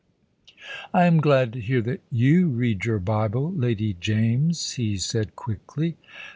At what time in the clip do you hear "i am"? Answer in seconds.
0.95-1.19